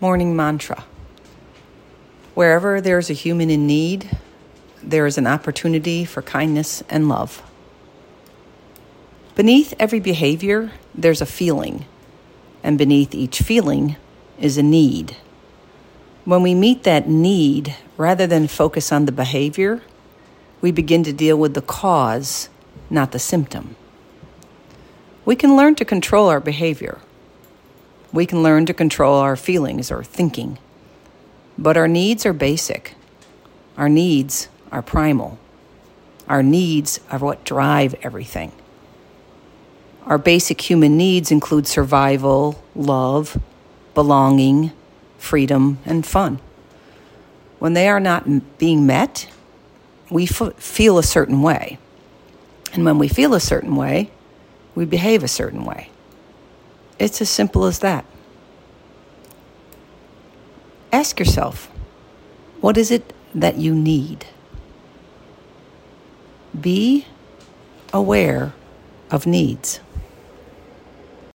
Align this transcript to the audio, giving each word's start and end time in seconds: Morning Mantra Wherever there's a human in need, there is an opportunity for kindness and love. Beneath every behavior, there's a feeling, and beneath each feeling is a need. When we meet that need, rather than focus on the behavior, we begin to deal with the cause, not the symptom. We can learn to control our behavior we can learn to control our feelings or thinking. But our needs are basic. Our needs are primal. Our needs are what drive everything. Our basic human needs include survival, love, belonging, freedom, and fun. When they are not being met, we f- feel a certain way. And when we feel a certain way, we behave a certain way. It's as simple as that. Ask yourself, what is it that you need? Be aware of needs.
Morning 0.00 0.34
Mantra 0.34 0.84
Wherever 2.34 2.80
there's 2.80 3.10
a 3.10 3.14
human 3.14 3.48
in 3.48 3.64
need, 3.64 4.18
there 4.82 5.06
is 5.06 5.16
an 5.16 5.28
opportunity 5.28 6.04
for 6.04 6.20
kindness 6.20 6.82
and 6.90 7.08
love. 7.08 7.40
Beneath 9.36 9.72
every 9.78 10.00
behavior, 10.00 10.72
there's 10.96 11.20
a 11.20 11.26
feeling, 11.26 11.86
and 12.64 12.76
beneath 12.76 13.14
each 13.14 13.38
feeling 13.38 13.94
is 14.36 14.58
a 14.58 14.64
need. 14.64 15.16
When 16.24 16.42
we 16.42 16.56
meet 16.56 16.82
that 16.82 17.08
need, 17.08 17.76
rather 17.96 18.26
than 18.26 18.48
focus 18.48 18.90
on 18.90 19.06
the 19.06 19.12
behavior, 19.12 19.80
we 20.60 20.72
begin 20.72 21.04
to 21.04 21.12
deal 21.12 21.36
with 21.36 21.54
the 21.54 21.62
cause, 21.62 22.48
not 22.90 23.12
the 23.12 23.20
symptom. 23.20 23.76
We 25.24 25.36
can 25.36 25.56
learn 25.56 25.76
to 25.76 25.84
control 25.84 26.28
our 26.28 26.40
behavior 26.40 26.98
we 28.14 28.26
can 28.26 28.44
learn 28.44 28.64
to 28.64 28.72
control 28.72 29.16
our 29.16 29.34
feelings 29.34 29.90
or 29.90 30.04
thinking. 30.04 30.56
But 31.58 31.76
our 31.76 31.88
needs 31.88 32.24
are 32.24 32.32
basic. 32.32 32.94
Our 33.76 33.88
needs 33.88 34.48
are 34.70 34.82
primal. 34.82 35.36
Our 36.28 36.42
needs 36.42 37.00
are 37.10 37.18
what 37.18 37.44
drive 37.44 37.96
everything. 38.02 38.52
Our 40.06 40.16
basic 40.16 40.60
human 40.60 40.96
needs 40.96 41.32
include 41.32 41.66
survival, 41.66 42.62
love, 42.76 43.40
belonging, 43.94 44.70
freedom, 45.18 45.78
and 45.84 46.06
fun. 46.06 46.38
When 47.58 47.72
they 47.72 47.88
are 47.88 48.00
not 48.00 48.58
being 48.58 48.86
met, 48.86 49.28
we 50.08 50.24
f- 50.24 50.54
feel 50.56 50.98
a 50.98 51.02
certain 51.02 51.42
way. 51.42 51.78
And 52.72 52.84
when 52.84 52.98
we 52.98 53.08
feel 53.08 53.34
a 53.34 53.40
certain 53.40 53.74
way, 53.74 54.10
we 54.76 54.84
behave 54.84 55.24
a 55.24 55.28
certain 55.28 55.64
way. 55.64 55.88
It's 56.98 57.20
as 57.20 57.28
simple 57.28 57.64
as 57.64 57.80
that. 57.80 58.04
Ask 60.92 61.18
yourself, 61.18 61.70
what 62.60 62.76
is 62.76 62.90
it 62.90 63.12
that 63.34 63.56
you 63.56 63.74
need? 63.74 64.26
Be 66.58 67.06
aware 67.92 68.52
of 69.10 69.26
needs. 69.26 69.80